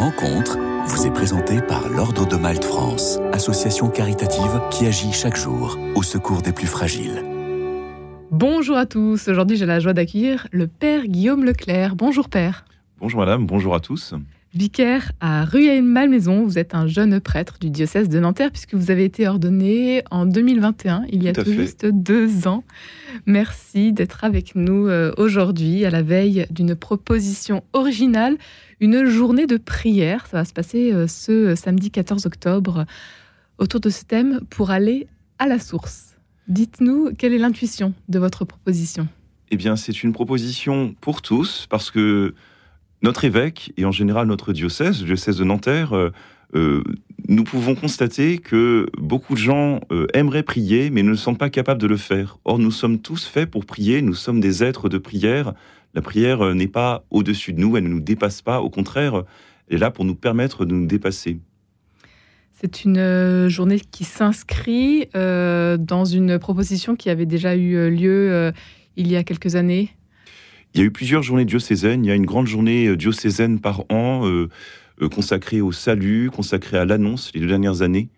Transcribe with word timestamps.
rencontre 0.00 0.56
vous 0.86 1.06
est 1.06 1.10
présentée 1.10 1.60
par 1.60 1.90
l'Ordre 1.90 2.26
de 2.26 2.36
Malte 2.36 2.64
France, 2.64 3.18
association 3.34 3.90
caritative 3.90 4.58
qui 4.70 4.86
agit 4.86 5.12
chaque 5.12 5.36
jour 5.36 5.78
au 5.94 6.02
secours 6.02 6.40
des 6.40 6.52
plus 6.52 6.66
fragiles. 6.66 7.22
Bonjour 8.30 8.78
à 8.78 8.86
tous, 8.86 9.28
aujourd'hui 9.28 9.58
j'ai 9.58 9.66
la 9.66 9.78
joie 9.78 9.92
d'accueillir 9.92 10.46
le 10.52 10.68
Père 10.68 11.06
Guillaume 11.06 11.44
Leclerc. 11.44 11.96
Bonjour 11.96 12.30
Père. 12.30 12.64
Bonjour 12.98 13.20
Madame, 13.20 13.44
bonjour 13.44 13.74
à 13.74 13.80
tous. 13.80 14.14
Vicaire 14.52 15.12
à 15.20 15.44
Rueil-Malmaison, 15.44 16.42
vous 16.42 16.58
êtes 16.58 16.74
un 16.74 16.88
jeune 16.88 17.20
prêtre 17.20 17.58
du 17.60 17.70
diocèse 17.70 18.08
de 18.08 18.18
Nanterre 18.18 18.50
puisque 18.50 18.74
vous 18.74 18.90
avez 18.90 19.04
été 19.04 19.28
ordonné 19.28 20.02
en 20.10 20.26
2021, 20.26 21.04
il 21.08 21.22
y 21.22 21.28
a 21.28 21.32
tout, 21.32 21.44
juste 21.44 21.86
deux 21.86 22.48
ans. 22.48 22.64
Merci 23.26 23.92
d'être 23.92 24.24
avec 24.24 24.56
nous 24.56 24.88
euh, 24.88 25.12
aujourd'hui 25.18 25.84
à 25.84 25.90
la 25.90 26.02
veille 26.02 26.46
d'une 26.50 26.74
proposition 26.74 27.62
originale, 27.72 28.38
une 28.80 29.04
journée 29.04 29.46
de 29.46 29.56
prière. 29.56 30.26
Ça 30.26 30.38
va 30.38 30.44
se 30.44 30.52
passer 30.52 30.92
euh, 30.92 31.06
ce 31.06 31.54
samedi 31.54 31.92
14 31.92 32.26
octobre 32.26 32.86
autour 33.58 33.78
de 33.78 33.88
ce 33.88 34.04
thème 34.04 34.40
pour 34.50 34.72
aller 34.72 35.06
à 35.38 35.46
la 35.46 35.60
source. 35.60 36.16
Dites-nous 36.48 37.14
quelle 37.16 37.34
est 37.34 37.38
l'intuition 37.38 37.94
de 38.08 38.18
votre 38.18 38.44
proposition? 38.44 39.06
Eh 39.52 39.56
bien, 39.56 39.76
c'est 39.76 40.02
une 40.02 40.12
proposition 40.12 40.96
pour 41.00 41.22
tous 41.22 41.68
parce 41.70 41.92
que 41.92 42.34
notre 43.02 43.24
évêque 43.24 43.72
et 43.76 43.84
en 43.84 43.92
général 43.92 44.26
notre 44.26 44.52
diocèse, 44.52 45.00
le 45.00 45.06
diocèse 45.06 45.38
de 45.38 45.44
Nanterre, 45.44 45.94
euh, 45.94 46.12
euh, 46.54 46.82
nous 47.28 47.44
pouvons 47.44 47.74
constater 47.74 48.38
que 48.38 48.86
beaucoup 48.98 49.34
de 49.34 49.38
gens 49.38 49.80
euh, 49.92 50.06
aimeraient 50.14 50.42
prier, 50.42 50.90
mais 50.90 51.02
ne 51.02 51.14
sont 51.14 51.34
pas 51.34 51.48
capables 51.48 51.80
de 51.80 51.86
le 51.86 51.96
faire. 51.96 52.38
Or, 52.44 52.58
nous 52.58 52.72
sommes 52.72 52.98
tous 52.98 53.24
faits 53.24 53.50
pour 53.50 53.64
prier, 53.64 54.02
nous 54.02 54.14
sommes 54.14 54.40
des 54.40 54.64
êtres 54.64 54.88
de 54.88 54.98
prière. 54.98 55.54
La 55.94 56.02
prière 56.02 56.54
n'est 56.54 56.68
pas 56.68 57.04
au-dessus 57.10 57.52
de 57.52 57.60
nous, 57.60 57.76
elle 57.76 57.84
ne 57.84 57.88
nous 57.88 58.00
dépasse 58.00 58.42
pas, 58.42 58.60
au 58.60 58.70
contraire, 58.70 59.24
elle 59.68 59.76
est 59.76 59.78
là 59.78 59.90
pour 59.90 60.04
nous 60.04 60.14
permettre 60.14 60.64
de 60.64 60.74
nous 60.74 60.86
dépasser. 60.86 61.38
C'est 62.52 62.84
une 62.84 63.48
journée 63.48 63.80
qui 63.80 64.04
s'inscrit 64.04 65.08
dans 65.14 66.04
une 66.04 66.38
proposition 66.38 66.94
qui 66.94 67.10
avait 67.10 67.26
déjà 67.26 67.56
eu 67.56 67.90
lieu 67.90 68.52
il 68.96 69.10
y 69.10 69.16
a 69.16 69.24
quelques 69.24 69.56
années 69.56 69.90
il 70.74 70.80
y 70.80 70.82
a 70.82 70.86
eu 70.86 70.90
plusieurs 70.90 71.22
journées 71.22 71.44
diocésaines. 71.44 72.04
Il 72.04 72.08
y 72.08 72.12
a 72.12 72.14
une 72.14 72.26
grande 72.26 72.46
journée 72.46 72.86
euh, 72.86 72.96
diocésaine 72.96 73.60
par 73.60 73.80
an 73.90 74.26
euh, 74.26 74.48
euh, 75.02 75.08
consacrée 75.08 75.60
au 75.60 75.72
salut, 75.72 76.30
consacrée 76.30 76.78
à 76.78 76.84
l'annonce 76.84 77.32
les 77.34 77.40
deux 77.40 77.48
dernières 77.48 77.82
années. 77.82 78.08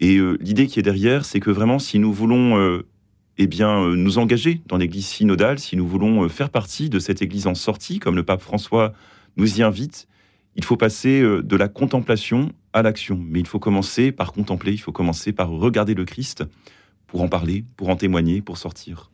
Et 0.00 0.20
l'idée 0.38 0.68
qui 0.68 0.78
est 0.78 0.82
derrière, 0.84 1.24
c'est 1.24 1.40
que 1.40 1.50
vraiment, 1.50 1.80
si 1.80 1.98
nous 1.98 2.12
voulons 2.12 2.80
eh 3.36 3.46
bien, 3.48 3.96
nous 3.96 4.18
engager 4.18 4.60
dans 4.66 4.76
l'Église 4.76 5.06
synodale, 5.06 5.58
si 5.58 5.74
nous 5.74 5.88
voulons 5.88 6.28
faire 6.28 6.50
partie 6.50 6.88
de 6.88 7.00
cette 7.00 7.20
Église 7.20 7.48
en 7.48 7.56
sortie, 7.56 7.98
comme 7.98 8.14
le 8.14 8.22
pape 8.22 8.40
François 8.40 8.92
nous 9.36 9.58
y 9.58 9.62
invite, 9.64 10.06
il 10.54 10.62
faut 10.62 10.76
passer 10.76 11.20
de 11.20 11.56
la 11.56 11.66
contemplation 11.66 12.52
à 12.72 12.82
l'action. 12.82 13.20
Mais 13.28 13.40
il 13.40 13.46
faut 13.48 13.58
commencer 13.58 14.12
par 14.12 14.32
contempler, 14.32 14.70
il 14.70 14.78
faut 14.78 14.92
commencer 14.92 15.32
par 15.32 15.50
regarder 15.50 15.94
le 15.94 16.04
Christ 16.04 16.44
pour 17.08 17.20
en 17.20 17.28
parler, 17.28 17.64
pour 17.76 17.88
en 17.88 17.96
témoigner, 17.96 18.40
pour 18.40 18.56
sortir 18.56 19.10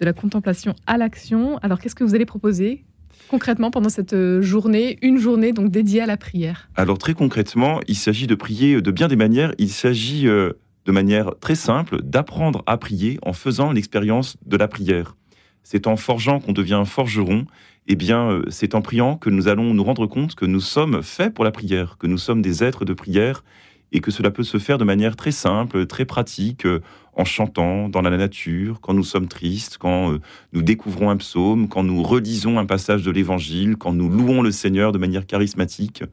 de 0.00 0.04
la 0.04 0.12
contemplation 0.12 0.74
à 0.86 0.96
l'action. 0.96 1.58
Alors, 1.58 1.78
qu'est-ce 1.78 1.94
que 1.94 2.04
vous 2.04 2.14
allez 2.14 2.26
proposer 2.26 2.84
concrètement 3.28 3.70
pendant 3.70 3.90
cette 3.90 4.14
euh, 4.14 4.42
journée, 4.42 4.98
une 5.02 5.18
journée 5.18 5.52
donc 5.52 5.70
dédiée 5.70 6.00
à 6.00 6.06
la 6.06 6.16
prière? 6.16 6.68
Alors, 6.74 6.98
très 6.98 7.14
concrètement, 7.14 7.80
il 7.86 7.94
s'agit 7.94 8.26
de 8.26 8.34
prier 8.34 8.80
de 8.80 8.90
bien 8.90 9.08
des 9.08 9.16
manières. 9.16 9.54
Il 9.58 9.70
s'agit 9.70 10.26
euh, 10.26 10.54
de 10.86 10.92
manière 10.92 11.34
très 11.38 11.54
simple 11.54 12.02
d'apprendre 12.02 12.62
à 12.66 12.76
prier 12.78 13.18
en 13.22 13.32
faisant 13.32 13.72
l'expérience 13.72 14.36
de 14.46 14.56
la 14.56 14.66
prière. 14.66 15.16
C'est 15.62 15.86
en 15.86 15.96
forgeant 15.96 16.40
qu'on 16.40 16.52
devient 16.52 16.82
forgeron. 16.86 17.44
Eh 17.86 17.94
bien, 17.94 18.30
euh, 18.30 18.44
c'est 18.48 18.74
en 18.74 18.82
priant 18.82 19.16
que 19.16 19.30
nous 19.30 19.48
allons 19.48 19.74
nous 19.74 19.84
rendre 19.84 20.06
compte 20.06 20.34
que 20.34 20.46
nous 20.46 20.60
sommes 20.60 21.02
faits 21.02 21.34
pour 21.34 21.44
la 21.44 21.50
prière, 21.50 21.96
que 21.98 22.06
nous 22.06 22.18
sommes 22.18 22.42
des 22.42 22.64
êtres 22.64 22.84
de 22.84 22.94
prière 22.94 23.44
et 23.92 24.00
que 24.00 24.10
cela 24.10 24.30
peut 24.30 24.42
se 24.42 24.58
faire 24.58 24.78
de 24.78 24.84
manière 24.84 25.16
très 25.16 25.32
simple, 25.32 25.86
très 25.86 26.04
pratique, 26.04 26.66
euh, 26.66 26.80
en 27.14 27.24
chantant 27.24 27.88
dans 27.88 28.02
la 28.02 28.16
nature, 28.16 28.80
quand 28.80 28.94
nous 28.94 29.04
sommes 29.04 29.28
tristes, 29.28 29.78
quand 29.78 30.12
euh, 30.12 30.18
nous 30.52 30.62
découvrons 30.62 31.10
un 31.10 31.16
psaume, 31.16 31.68
quand 31.68 31.82
nous 31.82 32.02
relisons 32.02 32.58
un 32.58 32.66
passage 32.66 33.02
de 33.02 33.10
l'Évangile, 33.10 33.76
quand 33.76 33.92
nous 33.92 34.08
louons 34.08 34.42
le 34.42 34.52
Seigneur 34.52 34.92
de 34.92 34.98
manière 34.98 35.26
charismatique, 35.26 36.04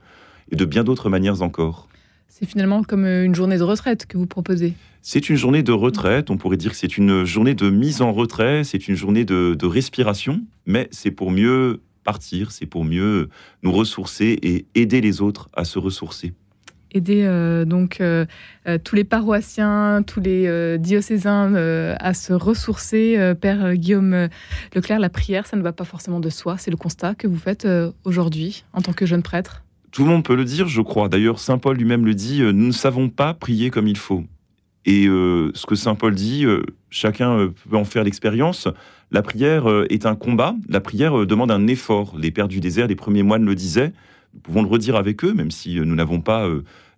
et 0.51 0.55
de 0.55 0.65
bien 0.65 0.83
d'autres 0.83 1.09
manières 1.09 1.41
encore. 1.41 1.87
C'est 2.29 2.45
finalement 2.45 2.83
comme 2.83 3.05
euh, 3.05 3.25
une 3.25 3.35
journée 3.35 3.57
de 3.57 3.63
retraite 3.63 4.05
que 4.05 4.17
vous 4.17 4.27
proposez. 4.27 4.73
C'est 5.01 5.29
une 5.29 5.37
journée 5.37 5.63
de 5.63 5.71
retraite, 5.71 6.29
on 6.29 6.37
pourrait 6.37 6.57
dire 6.57 6.71
que 6.71 6.77
c'est 6.77 6.97
une 6.97 7.23
journée 7.23 7.53
de 7.53 7.69
mise 7.69 8.01
en 8.01 8.11
retrait, 8.11 8.63
c'est 8.63 8.87
une 8.87 8.95
journée 8.95 9.23
de, 9.23 9.55
de 9.57 9.65
respiration, 9.65 10.41
mais 10.65 10.89
c'est 10.91 11.11
pour 11.11 11.31
mieux 11.31 11.81
partir, 12.03 12.51
c'est 12.51 12.65
pour 12.65 12.83
mieux 12.83 13.29
nous 13.63 13.71
ressourcer 13.71 14.37
et 14.41 14.65
aider 14.75 14.99
les 14.99 15.21
autres 15.21 15.49
à 15.53 15.63
se 15.63 15.79
ressourcer 15.79 16.33
aider 16.91 17.23
euh, 17.23 17.65
donc 17.65 18.01
euh, 18.01 18.25
euh, 18.67 18.77
tous 18.83 18.95
les 18.95 19.03
paroissiens, 19.03 20.03
tous 20.05 20.19
les 20.19 20.77
diocésains 20.77 21.53
à 21.99 22.13
se 22.13 22.33
ressourcer. 22.33 23.33
Père 23.39 23.75
Guillaume 23.75 24.27
Leclerc, 24.75 24.99
la 24.99 25.09
prière, 25.09 25.45
ça 25.45 25.57
ne 25.57 25.61
va 25.61 25.71
pas 25.71 25.83
forcément 25.83 26.19
de 26.19 26.29
soi. 26.29 26.57
C'est 26.57 26.71
le 26.71 26.77
constat 26.77 27.15
que 27.15 27.27
vous 27.27 27.37
faites 27.37 27.67
aujourd'hui 28.03 28.63
en 28.73 28.81
tant 28.81 28.93
que 28.93 29.05
jeune 29.05 29.23
prêtre. 29.23 29.63
Tout 29.91 30.03
le 30.03 30.09
monde 30.09 30.23
peut 30.23 30.35
le 30.35 30.45
dire, 30.45 30.67
je 30.67 30.81
crois. 30.81 31.09
D'ailleurs, 31.09 31.39
Saint 31.39 31.57
Paul 31.57 31.77
lui-même 31.77 32.05
le 32.05 32.13
dit, 32.13 32.41
nous 32.41 32.67
ne 32.67 32.71
savons 32.71 33.09
pas 33.09 33.33
prier 33.33 33.69
comme 33.69 33.87
il 33.87 33.97
faut. 33.97 34.23
Et 34.85 35.05
ce 35.05 35.65
que 35.65 35.75
Saint 35.75 35.95
Paul 35.95 36.15
dit, 36.15 36.45
chacun 36.89 37.51
peut 37.69 37.77
en 37.77 37.85
faire 37.85 38.03
l'expérience. 38.03 38.67
La 39.11 39.21
prière 39.21 39.65
est 39.89 40.05
un 40.05 40.15
combat, 40.15 40.55
la 40.67 40.81
prière 40.81 41.25
demande 41.25 41.51
un 41.51 41.67
effort. 41.67 42.15
Les 42.17 42.31
pères 42.31 42.47
du 42.47 42.59
désert, 42.59 42.87
les 42.87 42.95
premiers 42.95 43.23
moines 43.23 43.45
le 43.45 43.55
disaient, 43.55 43.93
nous 44.37 44.41
pouvons 44.41 44.61
le 44.61 44.69
redire 44.69 44.95
avec 44.95 45.25
eux, 45.25 45.33
même 45.33 45.51
si 45.51 45.75
nous 45.75 45.95
n'avons 45.95 46.21
pas 46.21 46.47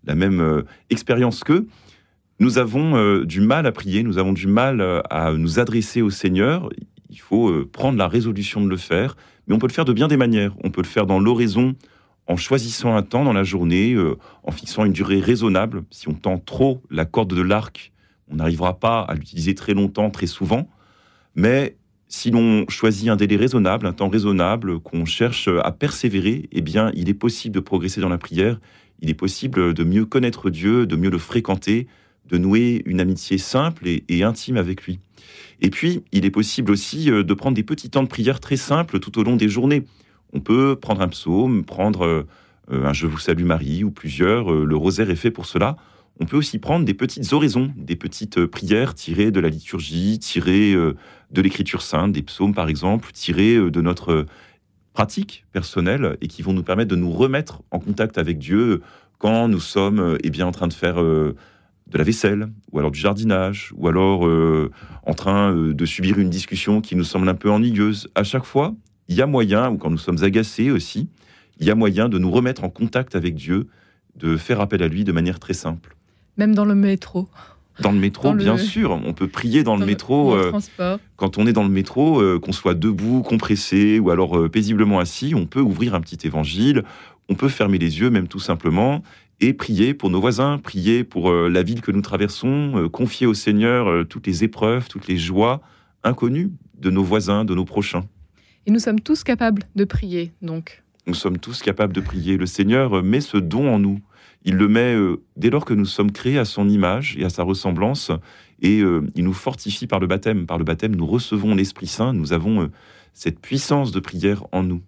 la 0.06 0.16
même 0.16 0.42
euh, 0.42 0.64
expérience 0.90 1.44
qu'eux, 1.44 1.68
nous 2.40 2.58
avons 2.58 2.96
euh, 2.96 3.26
du 3.26 3.42
mal 3.42 3.66
à 3.66 3.72
prier, 3.72 4.04
nous 4.04 4.18
avons 4.18 4.34
du 4.34 4.48
mal 4.48 4.82
euh, 4.82 5.02
à 5.10 5.34
nous 5.34 5.60
adresser 5.60 6.02
au 6.02 6.10
Seigneur. 6.10 6.70
Il 7.10 7.20
faut 7.20 7.66
prendre 7.66 7.98
la 7.98 8.08
résolution 8.08 8.62
de 8.62 8.70
le 8.70 8.78
faire, 8.78 9.16
mais 9.48 9.56
on 9.56 9.60
peut 9.60 9.68
le 9.68 9.74
faire 9.74 9.86
de 9.86 9.94
bien 9.94 10.08
des 10.08 10.16
manières. 10.16 10.54
On 10.64 10.70
peut 10.70 10.82
le 10.82 10.88
faire 10.88 11.08
dans 11.08 11.20
l'oraison, 11.20 11.76
en 12.28 12.38
choisissant 12.38 12.96
un 12.96 13.02
temps 13.02 13.24
dans 13.24 13.34
la 13.34 13.44
journée, 13.44 13.98
en 14.44 14.52
fixant 14.52 14.86
une 14.86 14.94
durée 14.94 15.20
raisonnable. 15.20 15.84
Si 15.90 16.08
on 16.08 16.14
tend 16.14 16.38
trop 16.38 16.84
la 16.92 17.06
corde 17.06 17.34
de 17.34 17.42
l'arc, 17.42 17.92
on 18.30 18.36
n'arrivera 18.36 18.80
pas 18.80 19.02
à 19.02 19.16
l'utiliser 19.16 19.56
très 19.56 19.74
longtemps, 19.74 20.12
très 20.12 20.28
souvent. 20.28 20.70
Mais 21.34 21.78
si 22.10 22.32
l'on 22.32 22.66
choisit 22.68 23.08
un 23.10 23.16
délai 23.16 23.38
raisonnable, 23.38 23.86
un 23.86 23.94
temps 23.94 24.10
raisonnable, 24.10 24.80
qu'on 24.80 25.06
cherche 25.06 25.48
à 25.48 25.72
persévérer, 25.72 26.50
eh 26.52 26.62
bien, 26.62 26.92
il 26.94 27.08
est 27.08 27.14
possible 27.14 27.56
de 27.56 27.60
progresser 27.62 28.02
dans 28.02 28.10
la 28.10 28.18
prière 28.18 28.60
il 29.02 29.10
est 29.10 29.16
possible 29.16 29.74
de 29.74 29.84
mieux 29.84 30.06
connaître 30.06 30.50
Dieu, 30.50 30.86
de 30.86 30.96
mieux 30.96 31.10
le 31.10 31.18
fréquenter, 31.18 31.88
de 32.28 32.38
nouer 32.38 32.82
une 32.86 33.00
amitié 33.00 33.38
simple 33.38 33.88
et, 33.88 34.24
intime 34.24 34.58
avec 34.58 34.84
lui. 34.84 35.00
Et 35.62 35.70
puis, 35.70 36.04
il 36.12 36.26
est 36.26 36.32
possible 36.32 36.72
aussi 36.72 37.10
euh, 37.10 37.24
de 37.24 37.34
prendre 37.34 37.56
des 37.56 37.64
petits 37.64 37.90
temps 37.90 38.04
de 38.04 38.08
prière 38.08 38.40
très 38.40 38.58
simples 38.58 39.00
tout 39.00 39.18
au 39.20 39.24
long 39.24 39.36
des 39.36 39.50
journées. 39.50 39.84
On 40.34 40.40
peut 40.40 40.76
prendre 40.76 41.02
un 41.02 41.08
psaume, 41.08 41.64
prendre 41.64 42.06
euh, 42.06 42.28
un 42.70 42.94
Je 42.94 43.08
vous 43.08 43.18
salue 43.18 43.46
Marie 43.46 43.84
ou 43.84 43.92
plusieurs, 43.92 44.52
euh, 44.52 44.66
le 44.66 44.76
rosaire 44.76 45.10
est 45.10 45.16
fait 45.16 45.32
pour 45.32 45.46
cela. 45.46 45.78
On 46.20 46.26
peut 46.26 46.38
aussi 46.38 46.60
prendre 46.60 46.86
des 46.86 46.94
petites 46.94 47.32
oraisons, 47.32 47.72
des 47.78 47.96
petites 47.96 48.46
prières 48.46 48.94
tirées 48.94 49.32
de 49.32 49.40
la 49.40 49.50
liturgie, 49.50 50.20
tirées 50.20 50.74
de 50.74 51.42
l'écriture 51.42 51.82
sainte, 51.82 52.12
des 52.12 52.22
psaumes 52.22 52.54
par 52.54 52.68
exemple, 52.68 53.12
tirées 53.14 53.56
de 53.56 53.82
notre 53.82 54.26
pratiques 55.00 55.46
personnelles 55.54 56.18
et 56.20 56.28
qui 56.28 56.42
vont 56.42 56.52
nous 56.52 56.64
permettre 56.64 56.90
de 56.90 56.98
nous 56.98 57.12
remettre 57.12 57.62
en 57.72 57.80
contact 57.80 58.18
avec 58.18 58.38
Dieu 58.38 58.82
quand 59.18 59.48
nous 59.48 59.60
sommes 59.60 60.00
euh, 60.00 60.18
eh 60.24 60.30
bien, 60.30 60.46
en 60.48 60.52
train 60.52 60.68
de 60.68 60.74
faire 60.74 61.02
euh, 61.02 61.36
de 61.88 61.98
la 61.98 62.04
vaisselle, 62.04 62.50
ou 62.72 62.80
alors 62.80 62.92
du 62.92 63.00
jardinage, 63.00 63.72
ou 63.76 63.88
alors 63.88 64.28
euh, 64.28 64.72
en 65.06 65.14
train 65.14 65.54
de 65.54 65.86
subir 65.86 66.20
une 66.20 66.30
discussion 66.30 66.82
qui 66.82 66.96
nous 66.96 67.04
semble 67.04 67.28
un 67.30 67.36
peu 67.36 67.50
ennuyeuse. 67.50 68.10
À 68.14 68.24
chaque 68.24 68.44
fois, 68.44 68.76
il 69.08 69.16
y 69.16 69.22
a 69.22 69.26
moyen, 69.26 69.70
ou 69.72 69.78
quand 69.78 69.90
nous 69.90 69.98
sommes 69.98 70.24
agacés 70.24 70.70
aussi, 70.70 71.10
il 71.60 71.68
y 71.68 71.72
a 71.72 71.76
moyen 71.76 72.10
de 72.10 72.20
nous 72.20 72.30
remettre 72.30 72.64
en 72.64 72.70
contact 72.70 73.16
avec 73.16 73.36
Dieu, 73.36 73.68
de 74.16 74.38
faire 74.38 74.62
appel 74.62 74.84
à 74.84 74.88
lui 74.88 75.04
de 75.04 75.12
manière 75.12 75.40
très 75.40 75.54
simple. 75.54 75.96
Même 76.40 76.56
dans 76.56 76.64
le 76.64 76.74
métro. 76.74 77.28
Dans 77.82 77.92
le 77.92 78.00
métro, 78.00 78.34
bien 78.34 78.56
sûr. 78.56 78.92
On 78.92 79.12
peut 79.12 79.28
prier 79.28 79.64
dans, 79.64 79.76
le 79.76 79.86
métro. 79.86 80.34
Euh, 80.34 80.54
quand 81.18 81.38
on 81.38 81.46
est 81.46 81.52
dans 81.52 81.64
le 81.64 81.70
métro, 81.70 82.22
euh, 82.22 82.40
qu'on 82.40 82.54
soit 82.54 82.76
debout, 82.76 83.24
compressé 83.24 84.00
ou 84.00 84.10
alors 84.10 84.38
euh, 84.38 84.48
paisiblement 84.48 85.00
assis, 85.00 85.34
on 85.36 85.46
peut 85.46 85.60
ouvrir 85.60 85.96
un 85.96 86.00
petit 86.00 86.26
évangile. 86.26 86.86
On 87.28 87.36
peut 87.36 87.50
fermer 87.50 87.78
les 87.78 88.00
yeux, 88.00 88.10
même 88.10 88.30
tout 88.30 88.40
simplement, 88.40 89.04
et 89.42 89.52
prier 89.52 89.94
pour 89.94 90.10
nos 90.10 90.22
voisins, 90.22 90.60
prier 90.60 91.04
pour 91.04 91.32
la 91.32 91.62
ville 91.62 91.82
que 91.82 91.92
nous 91.92 92.02
traversons, 92.02 92.90
confier 92.92 93.28
au 93.28 93.34
Seigneur 93.34 94.08
toutes 94.08 94.26
les 94.26 94.44
épreuves, 94.46 94.88
toutes 94.88 95.08
les 95.08 95.18
joies 95.18 95.62
inconnues 96.04 96.52
de 96.80 96.90
nos 96.90 97.04
voisins, 97.04 97.44
de 97.44 97.54
nos 97.54 97.66
prochains. 97.66 98.06
Et 98.66 98.72
nous 98.72 98.80
sommes 98.80 99.02
tous 99.02 99.24
capables 99.24 99.64
de 99.76 99.84
prier, 99.84 100.32
donc. 100.42 100.84
Nous 101.06 101.14
sommes 101.14 101.38
tous 101.38 101.62
capables 101.62 101.94
de 101.94 102.02
prier. 102.02 102.38
Le 102.38 102.46
Seigneur 102.46 103.04
met 103.04 103.22
ce 103.22 103.38
don 103.38 103.72
en 103.72 103.78
nous. 103.78 104.00
Il 104.46 104.56
le 104.56 104.68
met 104.68 104.96
euh, 104.96 105.22
dès 105.36 105.50
lors 105.50 105.66
que 105.66 105.74
nous 105.74 105.86
sommes 105.86 106.12
créés 106.12 106.40
à 106.40 106.46
son 106.46 106.70
image 106.70 107.18
et 107.18 107.26
à 107.26 107.30
sa 107.30 107.44
ressemblance, 107.44 108.12
et 108.62 108.80
euh, 108.80 109.06
il 109.16 109.26
nous 109.26 109.34
fortifie 109.34 109.88
par 109.88 110.00
le 110.00 110.08
baptême. 110.08 110.46
Par 110.46 110.58
le 110.58 110.64
baptême, 110.64 110.96
nous 110.96 111.06
recevons 111.06 111.56
l'Esprit 111.56 111.88
Saint, 111.88 112.14
nous 112.14 112.32
avons 112.32 112.64
euh, 112.64 112.68
cette 113.14 113.40
puissance 113.40 113.92
de 113.92 114.00
prière 114.00 114.46
en 114.52 114.64
nous. 114.64 114.82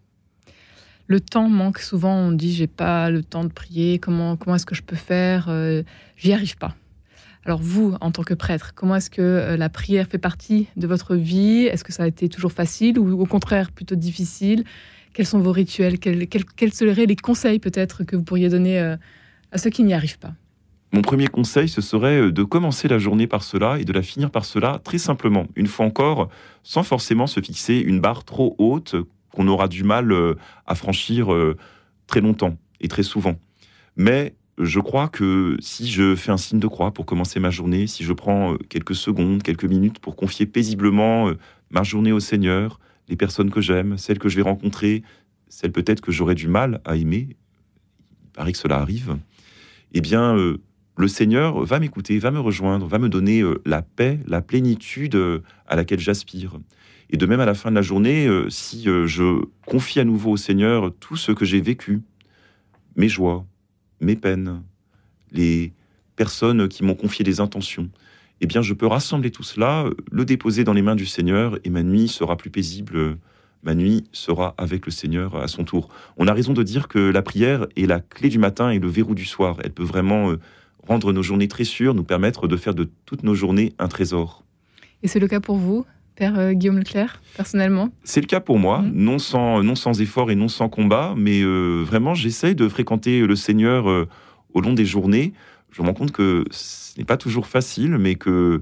le 1.07 1.19
temps 1.19 1.49
manque 1.49 1.79
souvent. 1.79 2.15
On 2.15 2.31
dit 2.31 2.53
j'ai 2.53 2.67
pas 2.67 3.09
le 3.09 3.23
temps 3.23 3.43
de 3.43 3.51
prier. 3.51 3.99
Comment 3.99 4.37
comment 4.37 4.55
est-ce 4.55 4.65
que 4.65 4.75
je 4.75 4.83
peux 4.83 4.95
faire 4.95 5.49
J'y 6.15 6.31
arrive 6.31 6.57
pas. 6.57 6.75
Alors 7.43 7.59
vous, 7.61 7.95
en 7.99 8.11
tant 8.11 8.23
que 8.23 8.35
prêtre, 8.35 8.71
comment 8.73 8.95
est-ce 8.95 9.09
que 9.09 9.55
la 9.57 9.67
prière 9.67 10.07
fait 10.07 10.19
partie 10.19 10.67
de 10.77 10.87
votre 10.87 11.15
vie? 11.15 11.65
Est-ce 11.65 11.83
que 11.83 11.91
ça 11.91 12.03
a 12.03 12.07
été 12.07 12.29
toujours 12.29 12.53
facile 12.53 12.97
ou 12.99 13.19
au 13.19 13.25
contraire 13.25 13.71
plutôt 13.71 13.95
difficile? 13.95 14.63
Quels 15.13 15.25
sont 15.25 15.39
vos 15.39 15.51
rituels? 15.51 15.99
Quels, 15.99 16.27
quels, 16.27 16.73
seraient 16.73 17.07
les 17.07 17.17
conseils 17.17 17.59
peut-être 17.59 18.05
que 18.05 18.15
vous 18.15 18.23
pourriez 18.23 18.47
donner 18.47 18.95
à 19.51 19.57
ceux 19.57 19.69
qui 19.69 19.83
n'y 19.83 19.93
arrivent 19.93 20.19
pas. 20.19 20.33
Mon 20.93 21.01
premier 21.01 21.27
conseil, 21.27 21.69
ce 21.69 21.79
serait 21.79 22.19
euh, 22.19 22.31
de 22.31 22.43
commencer 22.43 22.89
la 22.89 22.99
journée 22.99 23.27
par 23.27 23.43
cela 23.43 23.79
et 23.79 23.85
de 23.85 23.93
la 23.93 24.01
finir 24.01 24.29
par 24.29 24.43
cela 24.43 24.81
très 24.83 24.97
simplement, 24.97 25.47
une 25.55 25.67
fois 25.67 25.85
encore, 25.85 26.29
sans 26.63 26.83
forcément 26.83 27.27
se 27.27 27.39
fixer 27.39 27.75
une 27.75 28.01
barre 28.01 28.25
trop 28.25 28.55
haute 28.57 28.95
qu'on 29.31 29.47
aura 29.47 29.69
du 29.69 29.83
mal 29.83 30.11
euh, 30.11 30.35
à 30.67 30.75
franchir 30.75 31.31
euh, 31.33 31.55
très 32.07 32.19
longtemps 32.19 32.57
et 32.81 32.89
très 32.89 33.03
souvent. 33.03 33.35
Mais 33.95 34.35
je 34.57 34.81
crois 34.81 35.07
que 35.07 35.55
si 35.61 35.89
je 35.89 36.13
fais 36.15 36.31
un 36.31 36.37
signe 36.37 36.59
de 36.59 36.67
croix 36.67 36.91
pour 36.91 37.05
commencer 37.05 37.39
ma 37.39 37.51
journée, 37.51 37.87
si 37.87 38.03
je 38.03 38.11
prends 38.11 38.57
quelques 38.67 38.95
secondes, 38.95 39.43
quelques 39.43 39.63
minutes 39.65 39.99
pour 39.99 40.17
confier 40.17 40.45
paisiblement 40.45 41.31
ma 41.69 41.83
journée 41.83 42.11
au 42.11 42.19
Seigneur, 42.19 42.79
les 43.07 43.15
personnes 43.15 43.49
que 43.49 43.61
j'aime, 43.61 43.97
celles 43.97 44.19
que 44.19 44.29
je 44.29 44.35
vais 44.35 44.41
rencontrer, 44.41 45.03
celles 45.47 45.71
peut-être 45.71 46.01
que 46.01 46.11
j'aurais 46.11 46.35
du 46.35 46.47
mal 46.47 46.81
à 46.85 46.97
aimer, 46.97 47.29
il 47.29 48.31
paraît 48.33 48.51
que 48.51 48.57
cela 48.57 48.79
arrive, 48.79 49.17
eh 49.93 50.01
bien, 50.01 50.57
le 51.01 51.07
Seigneur 51.07 51.63
va 51.65 51.79
m'écouter, 51.79 52.19
va 52.19 52.31
me 52.31 52.39
rejoindre, 52.39 52.85
va 52.85 52.99
me 52.99 53.09
donner 53.09 53.41
euh, 53.41 53.61
la 53.65 53.81
paix, 53.81 54.19
la 54.27 54.41
plénitude 54.41 55.15
euh, 55.15 55.39
à 55.67 55.75
laquelle 55.75 55.99
j'aspire. 55.99 56.59
Et 57.09 57.17
de 57.17 57.25
même 57.25 57.39
à 57.39 57.45
la 57.45 57.53
fin 57.53 57.71
de 57.71 57.75
la 57.75 57.81
journée, 57.81 58.27
euh, 58.27 58.49
si 58.49 58.83
je 58.83 59.41
confie 59.65 59.99
à 59.99 60.05
nouveau 60.05 60.31
au 60.31 60.37
Seigneur 60.37 60.93
tout 60.99 61.17
ce 61.17 61.31
que 61.31 61.43
j'ai 61.43 61.59
vécu, 61.59 62.01
mes 62.95 63.09
joies, 63.09 63.45
mes 63.99 64.15
peines, 64.15 64.61
les 65.31 65.73
personnes 66.15 66.67
qui 66.67 66.83
m'ont 66.83 66.95
confié 66.95 67.23
des 67.25 67.39
intentions, 67.39 67.89
eh 68.39 68.47
bien 68.47 68.61
je 68.61 68.73
peux 68.73 68.87
rassembler 68.87 69.31
tout 69.31 69.43
cela, 69.43 69.85
le 70.11 70.25
déposer 70.25 70.63
dans 70.63 70.73
les 70.73 70.81
mains 70.81 70.95
du 70.95 71.05
Seigneur 71.05 71.57
et 71.63 71.69
ma 71.69 71.83
nuit 71.83 72.07
sera 72.07 72.37
plus 72.37 72.49
paisible, 72.49 73.17
ma 73.63 73.75
nuit 73.75 74.03
sera 74.11 74.55
avec 74.57 74.85
le 74.85 74.91
Seigneur 74.91 75.35
à 75.35 75.47
son 75.47 75.63
tour. 75.63 75.89
On 76.17 76.27
a 76.27 76.33
raison 76.33 76.53
de 76.53 76.63
dire 76.63 76.87
que 76.87 76.99
la 76.99 77.21
prière 77.21 77.67
est 77.75 77.85
la 77.85 77.99
clé 77.99 78.29
du 78.29 78.39
matin 78.39 78.69
et 78.69 78.79
le 78.79 78.87
verrou 78.87 79.15
du 79.15 79.25
soir. 79.25 79.57
Elle 79.63 79.71
peut 79.71 79.83
vraiment 79.83 80.33
rendre 80.87 81.13
nos 81.13 81.23
journées 81.23 81.47
très 81.47 81.63
sûres, 81.63 81.93
nous 81.93 82.03
permettre 82.03 82.47
de 82.47 82.57
faire 82.57 82.73
de 82.73 82.89
toutes 83.05 83.23
nos 83.23 83.35
journées 83.35 83.73
un 83.79 83.87
trésor. 83.87 84.43
Et 85.03 85.07
c'est 85.07 85.19
le 85.19 85.27
cas 85.27 85.39
pour 85.39 85.57
vous 85.57 85.85
Père 86.15 86.37
euh, 86.37 86.53
Guillaume 86.53 86.77
Leclerc, 86.77 87.21
personnellement? 87.35 87.89
C'est 88.03 88.21
le 88.21 88.27
cas 88.27 88.41
pour 88.41 88.59
moi, 88.59 88.81
mhm. 88.81 88.91
non, 88.93 89.19
sans, 89.19 89.63
non 89.63 89.75
sans 89.75 90.01
effort 90.01 90.31
et 90.31 90.35
non 90.35 90.47
sans 90.47 90.69
combat, 90.69 91.13
mais 91.17 91.41
euh, 91.41 91.83
vraiment 91.85 92.13
j'essaye 92.13 92.55
de 92.55 92.67
fréquenter 92.67 93.21
le 93.21 93.35
Seigneur 93.35 93.89
euh, 93.89 94.07
au 94.53 94.61
long 94.61 94.73
des 94.73 94.85
journées. 94.85 95.33
Je 95.71 95.81
me 95.81 95.87
rends 95.87 95.93
compte 95.93 96.11
que 96.11 96.43
ce 96.51 96.97
n'est 96.97 97.05
pas 97.05 97.17
toujours 97.17 97.47
facile, 97.47 97.97
mais 97.97 98.15
que 98.15 98.61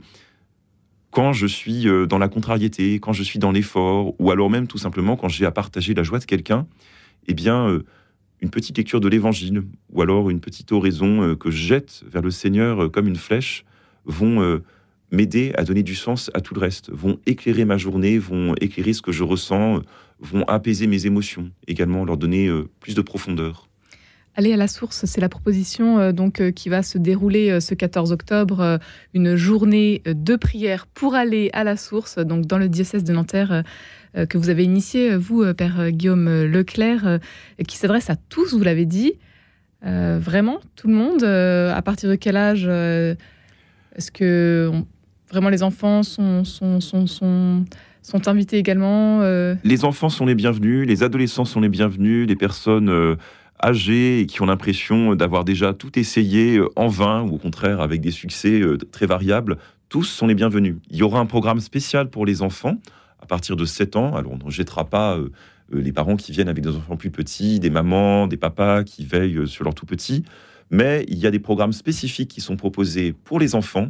quand 1.12 1.34
je 1.34 1.48
suis 1.48 1.88
dans 2.08 2.18
la 2.18 2.28
contrariété, 2.28 3.00
quand 3.00 3.14
je 3.14 3.24
suis 3.24 3.40
dans 3.40 3.52
l'effort, 3.52 4.14
ou 4.20 4.32
alors 4.32 4.50
même 4.50 4.68
tout 4.68 4.78
simplement 4.78 5.16
quand 5.16 5.28
j'ai 5.28 5.46
à 5.46 5.52
partager 5.52 5.94
la 5.94 6.04
joie 6.04 6.20
de 6.20 6.26
quelqu'un, 6.26 6.68
eh 7.28 7.34
bien, 7.34 7.82
une 8.42 8.50
petite 8.50 8.78
lecture 8.78 9.00
de 9.00 9.08
l'Évangile 9.08 9.64
ou 9.92 10.02
alors 10.02 10.30
une 10.30 10.40
petite 10.40 10.72
oraison 10.72 11.24
euh, 11.24 11.36
que 11.36 11.52
je 11.52 11.58
jette 11.58 12.04
vers 12.08 12.22
le 12.22 12.32
Seigneur 12.32 12.84
euh, 12.84 12.90
comme 12.90 13.08
une 13.08 13.16
flèche 13.16 13.66
vont 14.06 14.42
euh, 14.42 14.64
m'aider 15.12 15.52
à 15.56 15.64
donner 15.64 15.84
du 15.84 15.96
sens 15.96 16.32
à 16.34 16.42
tout 16.42 16.54
le 16.54 16.62
reste, 16.62 16.92
vont 16.92 17.20
éclairer 17.26 17.66
ma 17.66 17.78
journée, 17.78 18.18
vont 18.18 18.56
éclairer 18.62 18.94
ce 18.94 19.02
que 19.02 19.12
je 19.12 19.24
ressens, 19.24 19.82
vont 20.20 20.44
apaiser 20.44 20.88
mes 20.88 21.06
émotions, 21.06 21.52
également 21.68 22.06
leur 22.06 22.18
donner 22.18 22.50
plus 22.80 22.94
de 22.94 23.02
profondeur. 23.02 23.69
Aller 24.36 24.54
à 24.54 24.58
la 24.58 24.68
source, 24.68 25.06
c'est 25.06 25.20
la 25.20 25.28
proposition 25.28 26.14
donc 26.14 26.52
qui 26.52 26.70
va 26.70 26.82
se 26.82 26.98
dérouler 26.98 27.60
ce 27.60 27.74
14 27.74 28.14
octobre, 28.14 28.80
une 29.14 29.36
journée 29.36 30.02
de 30.06 30.36
prière 30.38 30.88
pour 30.88 31.16
aller 31.16 31.50
à 31.52 31.66
la 31.66 31.76
source, 31.76 32.20
donc 32.20 32.46
dans 32.46 32.58
le 32.58 32.70
diocèse 32.70 33.04
de 33.04 33.12
Nanterre. 33.12 33.64
Euh, 34.18 34.26
que 34.26 34.38
vous 34.38 34.50
avez 34.50 34.64
initié, 34.64 35.16
vous, 35.16 35.44
euh, 35.44 35.54
Père 35.54 35.92
Guillaume 35.92 36.44
Leclerc, 36.46 37.06
euh, 37.06 37.18
qui 37.68 37.78
s'adresse 37.78 38.10
à 38.10 38.16
tous, 38.16 38.54
vous 38.54 38.64
l'avez 38.64 38.86
dit. 38.86 39.14
vraiment, 39.84 40.60
tout 40.76 40.88
le 40.88 40.94
monde 40.94 41.24
À 41.24 41.82
partir 41.82 42.10
de 42.10 42.16
quel 42.16 42.36
âge 42.36 42.66
Est-ce 43.96 44.12
que 44.12 44.72
vraiment 45.30 45.50
les 45.50 45.64
enfants 45.64 46.04
sont, 46.04 46.44
sont, 46.44 46.82
sont, 46.82 47.08
sont, 47.08 47.66
sont 48.02 48.28
invités 48.28 48.58
également 48.58 49.22
Les 49.64 49.86
enfants 49.86 50.10
sont 50.10 50.26
les 50.26 50.36
bienvenus, 50.36 50.86
les 50.86 51.02
adolescents 51.04 51.46
sont 51.46 51.62
les 51.62 51.70
bienvenus, 51.70 52.28
les 52.28 52.36
personnes 52.36 53.18
âgées 53.62 54.22
et 54.22 54.26
qui 54.26 54.42
ont 54.42 54.46
l'impression 54.46 55.16
d'avoir 55.16 55.44
déjà 55.44 55.74
tout 55.74 55.98
essayé 56.00 56.62
en 56.76 56.88
vain 56.88 57.24
ou 57.24 57.36
au 57.36 57.38
contraire 57.38 57.82
avec 57.82 58.02
des 58.02 58.12
succès 58.12 58.62
très 58.92 59.06
variables, 59.06 59.58
tous 59.90 60.04
sont 60.04 60.28
les 60.28 60.36
bienvenus. 60.36 60.76
Il 60.92 60.98
y 60.98 61.04
aura 61.04 61.20
un 61.20 61.26
programme 61.26 61.60
spécial 61.60 62.10
pour 62.10 62.26
les 62.26 62.42
enfants 62.42 62.78
à 63.20 63.26
partir 63.26 63.56
de 63.56 63.66
7 63.66 63.96
ans. 63.96 64.16
Alors, 64.16 64.34
on 64.42 64.46
ne 64.46 64.52
jettera 64.52 64.86
pas 64.86 65.18
euh, 65.18 65.30
euh, 65.74 65.82
les 65.82 65.92
parents 65.92 66.16
qui 66.16 66.32
viennent 66.32 66.48
avec 66.48 66.64
des 66.64 66.76
enfants 66.76 66.96
plus 66.96 67.12
petits, 67.12 67.60
des 67.60 67.70
mamans, 67.70 68.28
des 68.28 68.38
papas 68.38 68.84
qui 68.84 69.06
veillent 69.06 69.38
euh, 69.38 69.46
sur 69.46 69.64
leurs 69.64 69.76
tout 69.76 69.86
petits. 69.86 70.24
Mais 70.72 71.06
il 71.08 71.18
y 71.18 71.26
a 71.26 71.32
des 71.32 71.40
programmes 71.40 71.74
spécifiques 71.74 72.30
qui 72.30 72.42
sont 72.42 72.56
proposés 72.56 73.14
pour 73.14 73.40
les 73.40 73.56
enfants, 73.56 73.90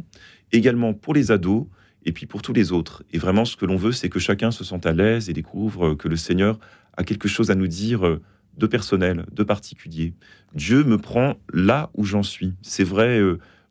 également 0.52 0.94
pour 0.94 1.14
les 1.14 1.30
ados, 1.30 1.66
et 2.06 2.12
puis 2.12 2.24
pour 2.24 2.40
tous 2.40 2.54
les 2.54 2.72
autres. 2.72 3.02
Et 3.12 3.18
vraiment, 3.18 3.44
ce 3.44 3.56
que 3.56 3.66
l'on 3.66 3.76
veut, 3.76 3.92
c'est 3.92 4.08
que 4.08 4.18
chacun 4.18 4.50
se 4.50 4.64
sente 4.64 4.86
à 4.86 4.92
l'aise 4.92 5.28
et 5.28 5.34
découvre 5.34 5.92
que 5.92 6.08
le 6.08 6.16
Seigneur 6.16 6.58
a 6.96 7.04
quelque 7.04 7.28
chose 7.28 7.50
à 7.50 7.54
nous 7.54 7.66
dire 7.66 8.18
de 8.60 8.66
personnel, 8.68 9.26
de 9.32 9.42
particulier. 9.42 10.14
Dieu 10.54 10.84
me 10.84 10.98
prend 10.98 11.34
là 11.52 11.90
où 11.94 12.04
j'en 12.04 12.22
suis. 12.22 12.54
C'est 12.62 12.84
vrai 12.84 13.20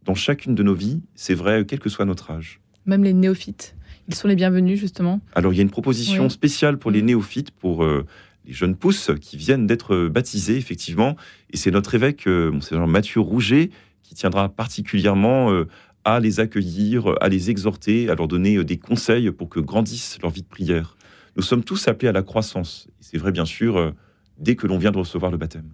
dans 0.03 0.15
chacune 0.15 0.55
de 0.55 0.63
nos 0.63 0.73
vies, 0.73 1.01
c'est 1.15 1.33
vrai 1.33 1.65
quel 1.65 1.79
que 1.79 1.89
soit 1.89 2.05
notre 2.05 2.31
âge. 2.31 2.59
Même 2.85 3.03
les 3.03 3.13
néophytes 3.13 3.75
ils 4.09 4.15
sont 4.15 4.27
les 4.27 4.35
bienvenus, 4.35 4.79
justement 4.79 5.21
Alors, 5.35 5.53
il 5.53 5.57
y 5.57 5.59
a 5.59 5.61
une 5.61 5.69
proposition 5.69 6.29
spéciale 6.29 6.79
pour 6.79 6.89
les 6.89 7.03
mm. 7.03 7.05
néophytes, 7.05 7.51
pour 7.51 7.83
euh, 7.83 8.05
les 8.45 8.53
jeunes 8.53 8.75
pousses 8.75 9.11
qui 9.21 9.37
viennent 9.37 9.67
d'être 9.67 10.07
baptisés, 10.07 10.57
effectivement. 10.57 11.15
Et 11.51 11.57
c'est 11.57 11.69
notre 11.69 11.93
évêque, 11.93 12.27
euh, 12.27 12.51
Monseigneur 12.51 12.87
Mathieu 12.87 13.21
Rouget, 13.21 13.69
qui 14.01 14.15
tiendra 14.15 14.49
particulièrement 14.49 15.51
euh, 15.51 15.67
à 16.05 16.19
les 16.19 16.39
accueillir, 16.39 17.13
à 17.21 17.29
les 17.29 17.51
exhorter, 17.51 18.09
à 18.09 18.15
leur 18.15 18.27
donner 18.27 18.63
des 18.63 18.77
conseils 18.77 19.29
pour 19.29 19.47
que 19.47 19.59
grandissent 19.59 20.17
leur 20.23 20.31
vie 20.31 20.41
de 20.41 20.47
prière. 20.47 20.97
Nous 21.35 21.43
sommes 21.43 21.63
tous 21.63 21.87
appelés 21.87 22.09
à 22.09 22.11
la 22.11 22.23
croissance. 22.23 22.87
C'est 22.99 23.19
vrai, 23.19 23.31
bien 23.31 23.45
sûr, 23.45 23.93
dès 24.39 24.55
que 24.55 24.67
l'on 24.67 24.77
vient 24.77 24.91
de 24.91 24.97
recevoir 24.97 25.31
le 25.31 25.37
baptême. 25.37 25.69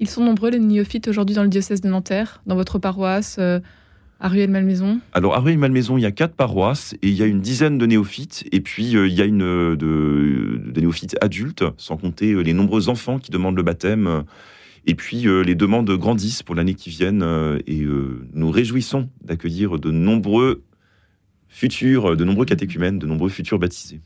Ils 0.00 0.08
sont 0.08 0.24
nombreux, 0.24 0.50
les 0.50 0.58
néophytes, 0.58 1.08
aujourd'hui 1.08 1.36
dans 1.36 1.42
le 1.42 1.48
diocèse 1.48 1.80
de 1.80 1.88
Nanterre, 1.88 2.42
dans 2.46 2.56
votre 2.56 2.78
paroisse 2.78 3.38
à 4.20 4.28
Rueil-Malmaison 4.28 5.00
Alors, 5.12 5.34
à 5.34 5.40
Rueil-Malmaison, 5.40 5.98
il 5.98 6.02
y 6.02 6.06
a 6.06 6.10
quatre 6.10 6.34
paroisses 6.34 6.94
et 7.02 7.08
il 7.08 7.14
y 7.14 7.22
a 7.22 7.26
une 7.26 7.40
dizaine 7.40 7.78
de 7.78 7.86
néophytes. 7.86 8.44
Et 8.52 8.60
puis, 8.60 8.96
euh, 8.96 9.06
il 9.06 9.14
y 9.14 9.20
a 9.20 9.24
une, 9.24 9.42
euh, 9.42 9.76
de, 9.76 10.60
des 10.70 10.80
néophytes 10.80 11.16
adultes, 11.20 11.64
sans 11.76 11.96
compter 11.96 12.32
euh, 12.32 12.40
les 12.40 12.54
nombreux 12.54 12.88
enfants 12.88 13.18
qui 13.18 13.30
demandent 13.30 13.56
le 13.56 13.62
baptême. 13.62 14.24
Et 14.86 14.94
puis, 14.94 15.26
les 15.44 15.54
demandes 15.54 15.90
grandissent 15.90 16.42
pour 16.42 16.54
l'année 16.54 16.74
qui 16.74 16.90
vient. 16.90 17.56
et 17.66 17.86
nous 18.34 18.50
réjouissons 18.50 19.08
d'accueillir 19.22 19.78
de 19.78 19.90
nombreux 19.90 20.62
futurs, 21.48 22.18
de 22.18 22.22
nombreux 22.22 22.44
catéchumènes, 22.44 22.98
de 22.98 23.06
nombreux 23.06 23.30
futurs 23.30 23.58
baptisés. 23.58 24.02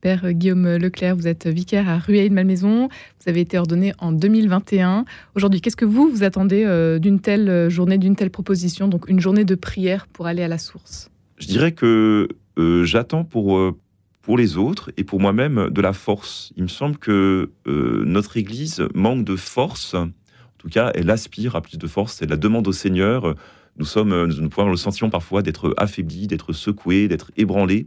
Père 0.00 0.32
Guillaume 0.32 0.76
Leclerc, 0.76 1.14
vous 1.14 1.28
êtes 1.28 1.46
vicaire 1.46 1.88
à 1.88 1.98
Rueil-Malmaison. 1.98 2.88
Vous 2.88 3.28
avez 3.28 3.40
été 3.40 3.58
ordonné 3.58 3.92
en 3.98 4.12
2021. 4.12 5.04
Aujourd'hui, 5.34 5.60
qu'est-ce 5.60 5.76
que 5.76 5.84
vous 5.84 6.08
vous 6.08 6.22
attendez 6.22 6.64
euh, 6.64 6.98
d'une 6.98 7.20
telle 7.20 7.68
journée, 7.68 7.98
d'une 7.98 8.16
telle 8.16 8.30
proposition, 8.30 8.88
donc 8.88 9.08
une 9.08 9.20
journée 9.20 9.44
de 9.44 9.54
prière 9.54 10.06
pour 10.06 10.26
aller 10.26 10.42
à 10.42 10.48
la 10.48 10.56
source? 10.56 11.10
Je 11.36 11.46
dirais 11.46 11.72
que 11.72 12.28
euh, 12.58 12.84
j'attends 12.84 13.24
pour, 13.24 13.58
euh, 13.58 13.76
pour 14.22 14.38
les 14.38 14.56
autres 14.56 14.90
et 14.96 15.04
pour 15.04 15.20
moi-même 15.20 15.68
de 15.68 15.80
la 15.82 15.92
force. 15.92 16.52
Il 16.56 16.62
me 16.62 16.68
semble 16.68 16.96
que 16.96 17.50
notre 17.66 18.38
Église 18.38 18.82
manque 18.94 19.24
de 19.24 19.36
force. 19.36 19.92
En 19.94 20.08
tout 20.56 20.68
cas, 20.68 20.92
elle 20.94 21.10
aspire 21.10 21.56
à 21.56 21.60
plus 21.60 21.76
de 21.76 21.86
force. 21.86 22.22
Elle 22.22 22.30
la 22.30 22.36
demande 22.38 22.66
au 22.68 22.72
Seigneur. 22.72 23.34
Nous 23.76 23.84
sommes, 23.84 24.26
nous 24.26 24.48
pouvons 24.48 24.62
avoir 24.62 24.70
le 24.70 24.76
sentiment 24.76 25.10
parfois 25.10 25.42
d'être 25.42 25.74
affaiblis, 25.76 26.26
d'être 26.26 26.54
secoués, 26.54 27.06
d'être 27.06 27.32
ébranlés. 27.36 27.86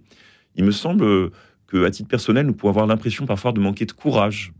Il 0.56 0.64
me 0.64 0.72
semble 0.72 1.32
à 1.76 1.92
titre 1.92 2.10
personnel, 2.10 2.46
nous 2.46 2.54
pouvons 2.54 2.70
avoir 2.70 2.88
l'impression 2.88 3.26
parfois 3.26 3.52
de 3.52 3.60
manquer 3.60 3.86
de 3.86 3.92
courage. 3.92 4.54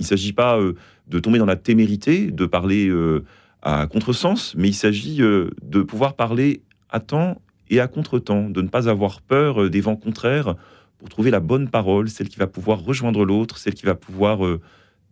Il 0.00 0.04
ne 0.04 0.06
s'agit 0.06 0.32
pas 0.32 0.58
euh, 0.58 0.72
de 1.08 1.18
tomber 1.18 1.38
dans 1.38 1.46
la 1.46 1.56
témérité, 1.56 2.30
de 2.30 2.46
parler 2.46 2.88
euh, 2.88 3.22
à 3.60 3.86
contresens, 3.86 4.54
mais 4.56 4.68
il 4.68 4.74
s'agit 4.74 5.20
euh, 5.20 5.50
de 5.62 5.82
pouvoir 5.82 6.14
parler 6.14 6.62
à 6.88 7.00
temps 7.00 7.42
et 7.68 7.80
à 7.80 7.86
contre-temps, 7.86 8.48
de 8.48 8.62
ne 8.62 8.68
pas 8.68 8.88
avoir 8.88 9.20
peur 9.20 9.68
des 9.68 9.80
vents 9.82 9.96
contraires 9.96 10.54
pour 10.98 11.10
trouver 11.10 11.30
la 11.30 11.40
bonne 11.40 11.68
parole, 11.68 12.08
celle 12.08 12.30
qui 12.30 12.38
va 12.38 12.46
pouvoir 12.46 12.82
rejoindre 12.82 13.26
l'autre, 13.26 13.58
celle 13.58 13.74
qui 13.74 13.84
va 13.84 13.94
pouvoir 13.94 14.40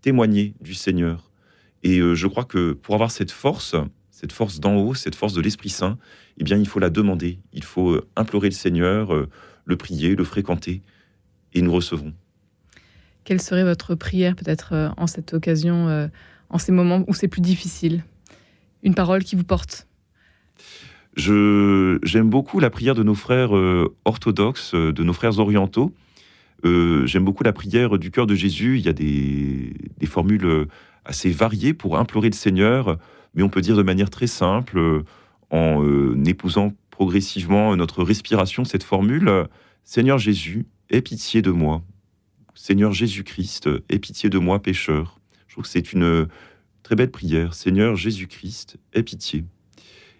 témoigner 0.00 0.54
du 0.60 0.74
Seigneur. 0.74 1.30
Et 1.84 2.00
je 2.00 2.26
crois 2.26 2.44
que 2.44 2.72
pour 2.72 2.96
avoir 2.96 3.12
cette 3.12 3.30
force, 3.30 3.76
cette 4.10 4.32
force 4.32 4.58
d'en 4.58 4.74
haut, 4.74 4.94
cette 4.94 5.14
force 5.14 5.34
de 5.34 5.40
l'Esprit 5.40 5.68
Saint, 5.68 5.98
eh 6.38 6.44
bien, 6.44 6.56
il 6.58 6.66
faut 6.66 6.80
la 6.80 6.90
demander. 6.90 7.38
Il 7.52 7.62
faut 7.62 8.00
implorer 8.16 8.48
le 8.48 8.54
Seigneur, 8.54 9.14
le 9.64 9.76
prier, 9.76 10.16
le 10.16 10.24
fréquenter 10.24 10.82
et 11.54 11.62
nous 11.62 11.72
recevons. 11.72 12.12
quelle 13.24 13.40
serait 13.42 13.64
votre 13.64 13.94
prière 13.94 14.34
peut-être 14.36 14.92
en 14.96 15.06
cette 15.06 15.34
occasion, 15.34 16.08
en 16.48 16.58
ces 16.58 16.72
moments 16.72 17.04
où 17.08 17.14
c'est 17.14 17.28
plus 17.28 17.42
difficile? 17.42 18.04
Une 18.82 18.94
parole 18.94 19.22
qui 19.22 19.36
vous 19.36 19.44
porte? 19.44 19.86
J'aime 21.16 22.30
beaucoup 22.30 22.58
la 22.58 22.70
prière 22.70 22.94
de 22.94 23.02
nos 23.02 23.14
frères 23.14 23.50
orthodoxes, 24.04 24.74
de 24.74 25.02
nos 25.02 25.12
frères 25.12 25.38
orientaux. 25.40 25.92
J'aime 26.64 27.24
beaucoup 27.24 27.44
la 27.44 27.52
prière 27.52 27.98
du 27.98 28.10
cœur 28.10 28.26
de 28.26 28.34
Jésus. 28.34 28.78
Il 28.78 28.86
y 28.86 28.88
a 28.88 28.94
des, 28.94 29.74
des 29.98 30.06
formules 30.06 30.66
assez 31.04 31.30
variées 31.30 31.74
pour 31.74 31.98
implorer 31.98 32.30
le 32.30 32.34
Seigneur, 32.34 32.98
mais 33.34 33.42
on 33.42 33.50
peut 33.50 33.60
dire 33.60 33.76
de 33.76 33.82
manière 33.82 34.10
très 34.10 34.26
simple, 34.26 35.02
en 35.50 36.24
épousant 36.24 36.72
progressivement 36.90 37.76
notre 37.76 38.02
respiration, 38.02 38.64
cette 38.64 38.84
formule 38.84 39.48
Seigneur 39.84 40.18
Jésus, 40.18 40.66
aie 40.90 41.02
pitié 41.02 41.42
de 41.42 41.50
moi. 41.50 41.82
Seigneur 42.54 42.92
Jésus-Christ, 42.92 43.68
aie 43.88 43.98
pitié 43.98 44.30
de 44.30 44.38
moi, 44.38 44.60
pécheur. 44.60 45.20
Je 45.46 45.54
trouve 45.54 45.64
que 45.64 45.70
c'est 45.70 45.92
une 45.92 46.28
très 46.82 46.96
belle 46.96 47.10
prière. 47.10 47.54
Seigneur 47.54 47.96
Jésus-Christ, 47.96 48.78
aie 48.94 49.02
pitié. 49.02 49.44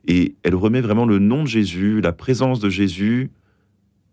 Et 0.06 0.36
elle 0.42 0.54
remet 0.54 0.80
vraiment 0.80 1.06
le 1.06 1.18
nom 1.18 1.42
de 1.42 1.48
Jésus, 1.48 2.00
la 2.00 2.12
présence 2.12 2.60
de 2.60 2.70
Jésus, 2.70 3.30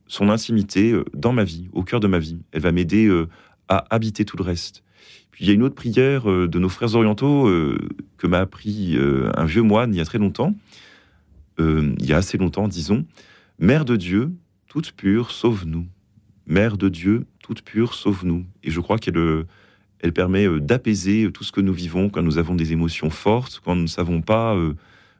son 0.08 0.30
intimité 0.30 0.92
euh, 0.92 1.06
dans 1.14 1.34
ma 1.34 1.44
vie, 1.44 1.70
au 1.72 1.84
cœur 1.84 2.00
de 2.00 2.08
ma 2.08 2.20
vie. 2.20 2.40
Elle 2.52 2.62
va 2.62 2.72
m'aider 2.72 3.06
euh, 3.06 3.28
à 3.68 3.86
habiter 3.90 4.26
tout 4.26 4.38
le 4.38 4.44
reste. 4.44 4.84
Puis 5.32 5.46
il 5.46 5.48
y 5.48 5.52
a 5.52 5.54
une 5.54 5.64
autre 5.64 5.76
prière 5.76 6.30
euh, 6.30 6.48
de 6.48 6.60
nos 6.60 6.70
frères 6.70 6.96
orientaux 6.96 7.50
que 8.18 8.28
m'a 8.28 8.40
appris 8.40 8.98
un 8.98 9.46
vieux 9.46 9.62
moine 9.62 9.94
il 9.94 9.98
y 9.98 10.02
a 10.02 10.06
très 10.06 10.18
longtemps, 10.18 10.56
il 11.60 12.06
y 12.06 12.14
a 12.14 12.18
assez 12.18 12.38
longtemps, 12.38 12.68
disons. 12.68 13.06
Mère 13.60 13.86
de 13.86 13.96
Dieu, 13.96 14.32
toute 14.68 14.92
pure, 14.92 15.32
sauve-nous. 15.32 15.86
Mère 16.48 16.78
de 16.78 16.90
Dieu, 16.90 17.26
toute 17.42 17.62
pure, 17.62 17.94
sauve-nous. 17.94 18.46
Et 18.64 18.72
je 18.72 18.80
crois 18.80 18.98
qu'elle 18.98 19.46
elle 20.00 20.14
permet 20.14 20.48
d'apaiser 20.60 21.32
tout 21.34 21.44
ce 21.44 21.52
que 21.52 21.62
nous 21.62 21.74
vivons 21.74 22.10
quand 22.10 22.22
nous 22.22 22.38
avons 22.38 22.54
des 22.54 22.74
émotions 22.74 23.10
fortes, 23.10 23.62
quand 23.64 23.76
nous 23.76 23.84
ne 23.84 23.88
savons 23.88 24.22
pas 24.22 24.56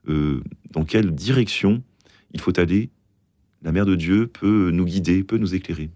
dans 0.06 0.86
quelle 0.86 1.12
direction 1.12 1.82
il 2.34 2.42
faut 2.42 2.60
aller. 2.60 2.90
La 3.64 3.72
Mère 3.72 3.86
de 3.86 3.96
Dieu 3.96 4.28
peut 4.28 4.70
nous 4.72 4.86
guider, 4.86 5.24
peut 5.24 5.38
nous 5.38 5.56
éclairer. 5.56 5.90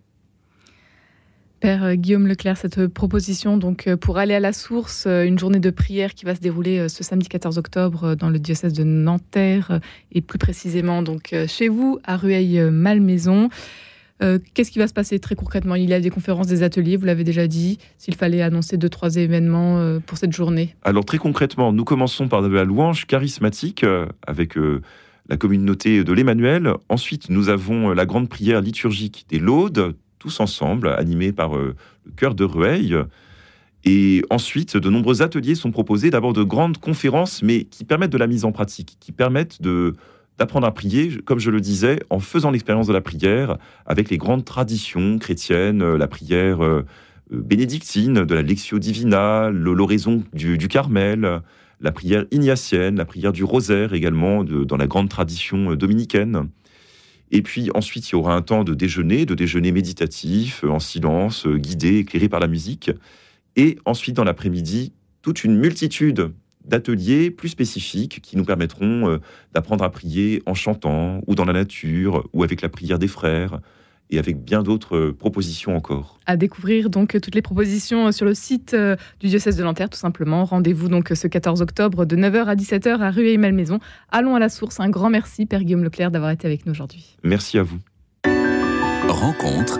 Père 1.59 1.83
euh, 1.83 1.95
Guillaume 1.95 2.25
Leclerc, 2.25 2.57
cette 2.57 2.77
euh, 2.77 2.88
proposition 2.88 3.57
donc 3.57 3.88
euh, 3.88 3.98
pour 3.98 4.17
aller 4.17 4.33
à 4.33 4.39
la 4.39 4.53
source, 4.53 5.05
une 5.05 5.38
journée 5.38 5.59
de 5.59 5.69
prière 5.69 6.13
qui 6.13 6.25
va 6.25 6.33
se 6.33 6.39
dérouler 6.39 6.88
ce 6.88 7.03
samedi 7.03 7.27
14 7.27 7.57
octobre 7.57 8.15
dans 8.15 8.29
le 8.29 8.39
diocèse 8.39 8.74
de 8.74 8.83
Nanterre 8.83 9.81
et 10.12 10.21
plus 10.21 10.39
précisément 10.39 11.03
donc 11.03 11.36
chez 11.48 11.67
vous 11.67 12.00
à 12.03 12.17
Rueil-Malmaison. 12.17 13.50
Qu'est-ce 14.19 14.71
qui 14.71 14.79
va 14.79 14.88
se 14.88 14.93
passer 14.93 15.19
très 15.19 15.35
concrètement? 15.35 15.75
Il 15.75 15.89
y 15.89 15.93
a 15.93 15.99
des 15.99 16.09
conférences, 16.09 16.47
des 16.47 16.63
ateliers, 16.63 16.97
vous 16.97 17.05
l'avez 17.05 17.23
déjà 17.23 17.47
dit, 17.47 17.77
s'il 17.97 18.15
fallait 18.15 18.41
annoncer 18.41 18.77
deux, 18.77 18.89
trois 18.89 19.15
événements 19.15 19.99
pour 20.05 20.17
cette 20.17 20.33
journée. 20.33 20.75
Alors 20.83 21.05
très 21.05 21.17
concrètement, 21.17 21.71
nous 21.71 21.85
commençons 21.85 22.27
par 22.27 22.41
la 22.41 22.63
louange 22.63 23.05
charismatique 23.05 23.85
avec 24.27 24.55
la 25.29 25.38
communauté 25.38 26.03
de 26.03 26.11
l'Emmanuel. 26.11 26.73
Ensuite, 26.89 27.29
nous 27.29 27.49
avons 27.49 27.91
la 27.91 28.05
grande 28.05 28.29
prière 28.29 28.61
liturgique 28.61 29.25
des 29.29 29.39
Laudes, 29.39 29.95
tous 30.17 30.39
ensemble, 30.39 30.89
animés 30.89 31.31
par 31.31 31.55
euh, 31.55 31.75
le 32.05 32.11
chœur 32.11 32.35
de 32.35 32.43
Rueil. 32.43 32.95
Et 33.85 34.23
ensuite, 34.29 34.75
de 34.75 34.89
nombreux 34.89 35.21
ateliers 35.21 35.55
sont 35.55 35.71
proposés, 35.71 36.09
d'abord 36.09 36.33
de 36.33 36.43
grandes 36.43 36.77
conférences, 36.77 37.41
mais 37.41 37.63
qui 37.63 37.85
permettent 37.85 38.11
de 38.11 38.17
la 38.17 38.27
mise 38.27 38.43
en 38.43 38.51
pratique, 38.51 38.97
qui 38.99 39.13
permettent 39.13 39.61
de 39.61 39.93
d'apprendre 40.39 40.65
à 40.65 40.74
prier, 40.74 41.19
comme 41.25 41.39
je 41.39 41.51
le 41.51 41.62
disais, 41.62 42.00
en 42.10 42.19
faisant 42.19 42.51
l'expérience 42.51 42.88
de 42.88 42.93
la 42.93 43.01
prière, 43.01 43.58
avec 43.86 44.10
les 44.10 44.17
grandes 44.17 44.46
traditions 44.46 45.19
chrétiennes, 45.19 45.81
euh, 45.81 45.98
la 45.98 46.08
prière 46.08 46.63
euh, 46.63 46.86
bénédictine, 47.29 48.25
de 48.25 48.36
la 48.36 48.41
Lectio 48.41 48.79
Divina, 48.79 49.50
l'oraison 49.51 50.24
du, 50.34 50.58
du, 50.58 50.67
Carmel, 50.67 51.41
la 51.79 51.91
prière 51.91 52.25
ignatienne, 52.31 52.96
la 52.98 53.05
prière 53.05 53.31
du 53.31 53.43
rosaire 53.43 53.93
également, 53.93 54.43
dans 54.43 54.77
la 54.77 54.88
grande 54.88 55.10
tradition 55.10 55.75
dominicaine. 55.75 56.50
Et 57.31 57.41
puis 57.41 57.69
ensuite, 57.75 58.10
il 58.10 58.13
y 58.13 58.15
aura 58.15 58.36
un 58.36 58.41
temps 58.41 58.63
de 58.63 58.74
déjeuner, 58.74 59.25
de 59.25 59.36
déjeuner 59.36 59.72
méditatif, 59.72 60.63
euh, 60.63 60.69
en 60.69 60.79
silence, 60.79 61.46
euh, 61.46 61.58
guidé, 61.58 62.00
éclairé 62.00 62.29
par 62.29 62.39
la 62.39 62.48
musique. 62.48 62.91
Et 63.55 63.77
ensuite, 63.86 64.15
dans 64.15 64.24
l'après-midi, 64.24 64.93
toute 65.22 65.43
une 65.43 65.58
multitude 65.58 66.31
d'ateliers 66.69 67.31
plus 67.31 67.49
spécifiques 67.49 68.21
qui 68.21 68.38
nous 68.38 68.45
permettront 68.45 69.09
euh, 69.09 69.17
d'apprendre 69.53 69.83
à 69.83 69.89
prier 69.89 70.41
en 70.45 70.53
chantant, 70.53 71.21
ou 71.27 71.35
dans 71.35 71.45
la 71.45 71.53
nature, 71.53 72.27
ou 72.33 72.43
avec 72.43 72.61
la 72.61 72.69
prière 72.69 72.99
des 72.99 73.07
frères, 73.07 73.59
et 74.11 74.17
avec 74.17 74.43
bien 74.43 74.63
d'autres 74.63 74.95
euh, 74.95 75.13
propositions 75.13 75.75
encore. 75.75 76.19
À 76.25 76.38
découvrir 76.38 76.89
donc 76.89 77.19
toutes 77.21 77.35
les 77.35 77.41
propositions 77.41 78.07
euh, 78.07 78.11
sur 78.11 78.25
le 78.25 78.33
site 78.33 78.75
du 79.19 79.27
diocèse 79.27 79.57
de 79.57 79.63
Nanterre, 79.63 79.89
tout 79.89 79.99
simplement. 79.99 80.45
Rendez-vous 80.45 80.88
donc 80.88 81.11
ce 81.13 81.27
14 81.27 81.61
octobre 81.61 82.05
de 82.05 82.15
9h 82.15 82.45
à 82.45 82.55
17h 82.55 82.99
à 82.99 83.11
Rueil-Malmaison. 83.11 83.79
Allons 84.11 84.35
à 84.35 84.39
la 84.39 84.49
source. 84.49 84.79
Un 84.79 84.89
grand 84.89 85.09
merci, 85.09 85.45
Père 85.45 85.63
Guillaume 85.63 85.83
Leclerc, 85.83 86.11
d'avoir 86.11 86.31
été 86.31 86.47
avec 86.47 86.65
nous 86.65 86.71
aujourd'hui. 86.71 87.17
Merci 87.23 87.57
à 87.57 87.63
vous. 87.63 87.79
Rencontre 89.07 89.79